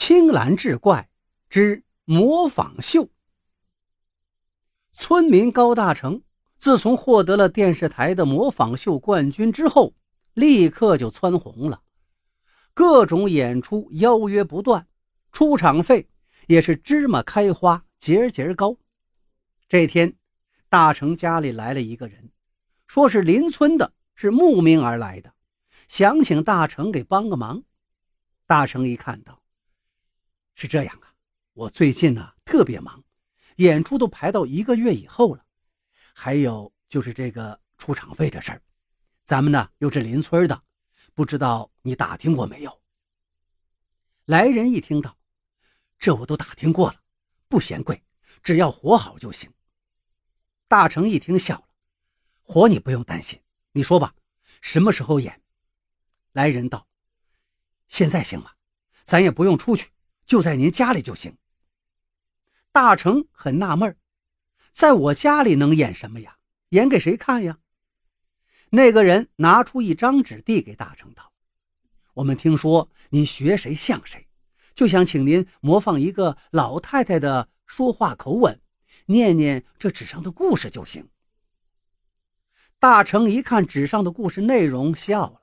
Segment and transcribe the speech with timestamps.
[0.00, 1.10] 青蓝志怪
[1.50, 3.10] 之模仿秀。
[4.94, 6.22] 村民高大成
[6.56, 9.92] 自从获得了电视台的模仿秀冠军之后，
[10.32, 11.82] 立刻就蹿红了，
[12.72, 14.88] 各种演出邀约不断，
[15.32, 16.08] 出场费
[16.46, 18.78] 也是芝麻开花节节高。
[19.68, 20.16] 这天，
[20.70, 22.30] 大成家里来了一个人，
[22.86, 25.34] 说是邻村的，是慕名而来的，
[25.88, 27.62] 想请大成给帮个忙。
[28.46, 29.39] 大成一看到，
[30.60, 31.08] 是这样啊，
[31.54, 33.02] 我最近呢特别忙。
[33.56, 35.42] 演出都排到一个月以后了，
[36.12, 38.60] 还有就是这个出场费这事儿，
[39.24, 40.62] 咱们呢又是邻村的，
[41.14, 42.82] 不知道你打听过没有？
[44.26, 45.16] 来人一听到，
[45.98, 47.00] 这我都打听过了，
[47.48, 48.04] 不嫌贵，
[48.42, 49.50] 只要活好就行。
[50.68, 51.68] 大成一听笑了，
[52.42, 53.40] 活你不用担心，
[53.72, 54.14] 你说吧，
[54.60, 55.40] 什么时候演？
[56.32, 56.86] 来人道：
[57.88, 58.52] 现在行吗？
[59.04, 59.88] 咱也不用出去，
[60.30, 61.36] 就在您家里就行。
[62.70, 63.96] 大成很纳闷
[64.70, 66.36] 在我家里能演什么呀？
[66.68, 67.58] 演给谁看呀？
[68.68, 71.32] 那个人拿出一张纸递给大成道
[72.14, 74.28] ：“我们听说您学谁像谁，
[74.72, 78.60] 就想请您模仿一个老太太的说话口吻，
[79.06, 81.08] 念念这纸上的故事就行。”
[82.78, 85.39] 大成一看纸上的故事内容，笑了，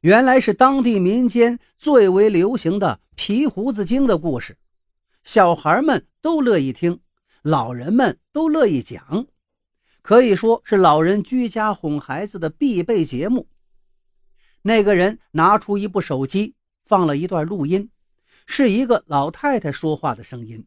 [0.00, 4.56] 原来是当地民间最为流行的皮胡子精的故事。
[5.24, 7.00] 小孩们都乐意听，
[7.42, 9.26] 老人们都乐意讲，
[10.02, 13.48] 可以说是老人居家哄孩子的必备节目。
[14.62, 17.90] 那个人拿出一部手机，放了一段录音，
[18.46, 20.66] 是一个老太太说话的声音，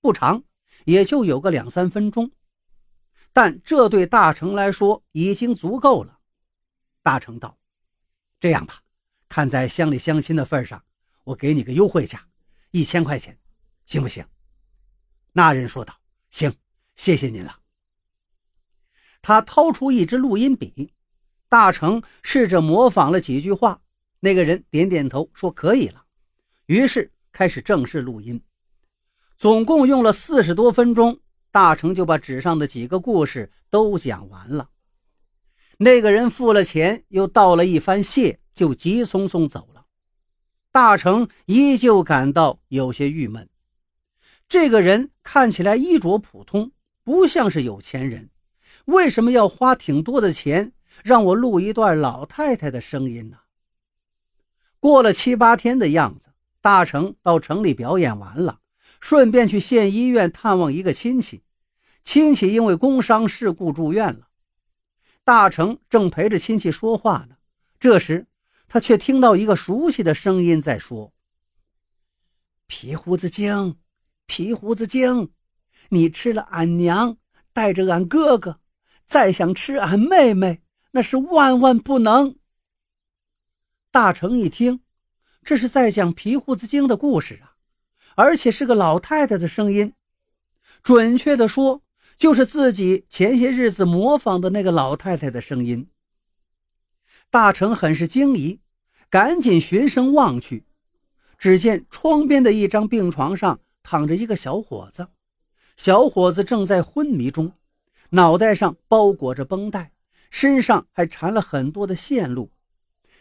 [0.00, 0.42] 不长，
[0.84, 2.30] 也就有个两三分钟，
[3.32, 6.18] 但这对大成来说已经足够了。
[7.02, 7.58] 大成道
[8.38, 8.82] ：“这样吧，
[9.28, 10.84] 看在乡里乡亲的份上，
[11.24, 12.26] 我给你个优惠价，
[12.70, 13.38] 一千块钱。”
[13.86, 14.26] 行不行？
[15.32, 15.94] 那人说道
[16.30, 16.52] ：“行，
[16.96, 17.60] 谢谢您了。”
[19.22, 20.92] 他掏出一支录音笔，
[21.48, 23.80] 大成试着模仿了几句话。
[24.20, 26.04] 那个人点点头，说：“可以了。”
[26.66, 28.42] 于是开始正式录音。
[29.36, 34.70] 总共用了四十多分钟，大成就把纸上的几个故事都讲完了。
[35.78, 39.84] 那个人付了钱，又道了一番谢，就急匆匆走了。
[40.72, 43.48] 大成依旧感到有些郁闷。
[44.48, 46.70] 这个人看起来衣着普通，
[47.02, 48.30] 不像是有钱人，
[48.86, 50.72] 为什么要花挺多的钱
[51.02, 53.38] 让我录一段老太太的声音呢？
[54.78, 56.28] 过了七八天的样子，
[56.60, 58.60] 大成到城里表演完了，
[59.00, 61.42] 顺便去县医院探望一个亲戚。
[62.02, 64.25] 亲戚因为工伤事故住院了，
[65.26, 67.36] 大成正陪着亲戚说话呢，
[67.80, 68.28] 这时
[68.68, 71.12] 他却听到一个熟悉的声音在说
[72.68, 73.76] ：“皮胡子精。”
[74.28, 75.32] 皮胡子精，
[75.88, 77.16] 你吃了俺娘，
[77.52, 78.60] 带着俺哥哥，
[79.04, 82.36] 再想吃俺妹妹，那是万万不能。
[83.92, 84.80] 大成一听，
[85.44, 87.54] 这是在讲皮胡子精的故事啊，
[88.16, 89.92] 而且是个老太太的声音，
[90.82, 91.82] 准确的说，
[92.16, 95.88] 就是自己前些日子模仿的那个老太太的声音。
[97.30, 98.60] 大成很是惊疑，
[99.10, 100.64] 赶紧循声望去，
[101.38, 103.60] 只见窗边的一张病床上。
[103.88, 105.06] 躺着一个小伙子，
[105.76, 107.52] 小伙子正在昏迷中，
[108.10, 109.92] 脑袋上包裹着绷带，
[110.28, 112.50] 身上还缠了很多的线路。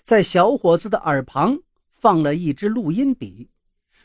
[0.01, 1.59] 在小伙子的耳旁
[1.91, 3.51] 放了一支录音笔，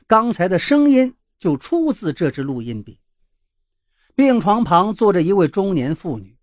[0.07, 3.00] 刚才的声音就出自这支录音笔。
[4.15, 6.37] 病床旁坐着一位中年妇女，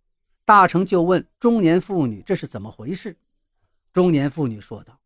[0.46, 3.16] 大成就问中年妇女这是怎么回事。
[3.94, 5.00] 中年妇女说道：“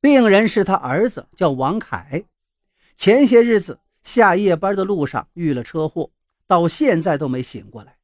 [0.00, 2.24] 病人是他儿子，叫王凯，
[2.96, 6.08] 前些日子。”下夜班的路上遇了车祸，
[6.46, 7.96] 到现在都没醒过来。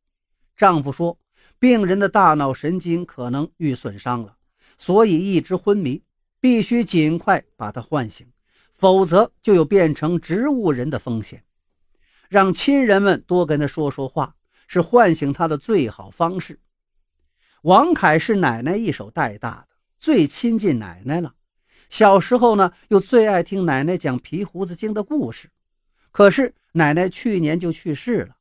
[0.56, 1.16] 丈夫说，
[1.60, 4.36] 病人的大脑神经可能遇损伤了，
[4.76, 6.03] 所以一直昏迷，
[6.41, 8.26] 必须尽快把他唤醒，
[8.74, 11.45] 否则就有变成植物人的风险。
[12.33, 14.37] 让亲人们多跟他说说话，
[14.67, 16.59] 是唤醒他的最好方式。
[17.61, 21.34] 王凯是奶奶一手带大的，最亲近奶奶了。
[21.91, 25.51] 小时候呢，又最爱听奶奶讲皮胡子精的故事。
[26.11, 28.37] 可是奶奶去年就去世了，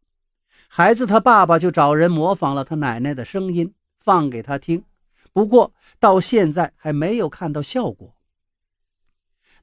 [0.70, 4.86] 孩子他爸爸就找人模仿了他奶奶的声音放给他听，
[5.34, 8.16] 不过到现在还没有看到效果。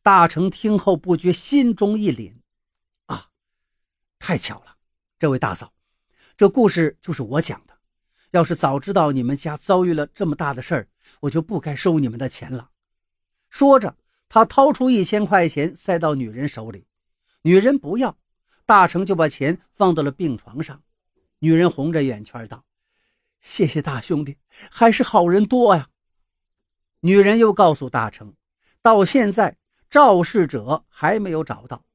[0.03, 2.35] 大成听后不觉心中一凛，
[4.19, 4.77] 太巧了，
[5.19, 5.73] 这位大嫂，
[6.37, 7.75] 这故事就是我讲的。
[8.33, 10.89] 要是早知道你们家遭遇了这么大的事儿，
[11.21, 12.71] 我就不该收你们的钱了。
[13.49, 13.97] 说着，
[14.29, 16.87] 他掏出一千块钱塞到女人手里。
[17.43, 18.19] 女人不要，
[18.67, 20.83] 大成就把钱放到了病床上。
[21.39, 22.67] 女人红着眼圈道
[23.41, 24.37] ：“谢谢大兄弟，
[24.71, 25.89] 还是好人多呀。”
[27.01, 28.35] 女人又告诉大成，
[28.83, 29.57] 到现在
[29.89, 31.87] 肇事者还没有找到，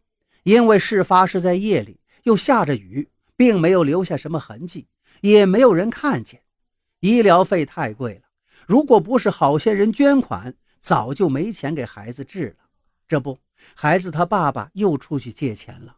[0.42, 4.88] 因为事发是在夜里，又下着雨，并没有留下什么痕迹，
[5.22, 6.42] 也没有人看见。
[7.00, 8.22] 医疗费太贵了，
[8.66, 12.66] 如果不是好些人捐款，早就没钱给孩子治了。
[13.08, 13.38] 这不，
[13.76, 15.98] 孩子他爸爸又出去借钱了。